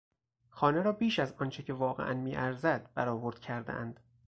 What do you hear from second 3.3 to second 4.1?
کردهاند.